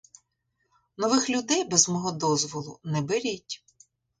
[0.97, 3.63] Нових людей без мого дозволу не беріть.